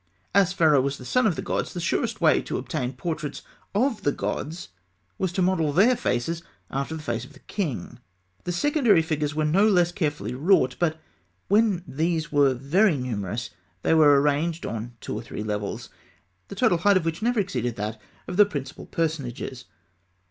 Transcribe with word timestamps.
As 0.33 0.51
Pharaoh 0.51 0.81
was 0.81 0.97
the 0.97 1.05
son 1.05 1.27
of 1.27 1.35
the 1.35 1.43
gods, 1.43 1.75
the 1.75 1.79
surest 1.79 2.19
way 2.19 2.41
to 2.41 2.57
obtain 2.57 2.91
portraits 2.93 3.43
of 3.75 4.01
the 4.01 4.11
gods 4.11 4.69
was 5.19 5.31
to 5.33 5.43
model 5.43 5.71
their 5.71 5.95
faces 5.95 6.41
after 6.71 6.95
the 6.95 7.03
face 7.03 7.23
of 7.23 7.33
the 7.33 7.39
king. 7.41 7.99
The 8.45 8.51
secondary 8.51 9.03
figures 9.03 9.35
were 9.35 9.45
no 9.45 9.67
less 9.67 9.91
carefully 9.91 10.33
wrought; 10.33 10.75
but 10.79 10.99
when 11.49 11.83
these 11.87 12.31
were 12.31 12.55
very 12.55 12.97
numerous, 12.97 13.51
they 13.83 13.93
were 13.93 14.19
arranged 14.19 14.65
on 14.65 14.95
two 15.01 15.13
or 15.13 15.21
three 15.21 15.43
levels, 15.43 15.91
the 16.47 16.55
total 16.55 16.79
height 16.79 16.97
of 16.97 17.05
which 17.05 17.21
never 17.21 17.39
exceeded 17.39 17.75
that 17.75 18.01
of 18.27 18.37
the 18.37 18.45
principal 18.47 18.87
personages. 18.87 19.65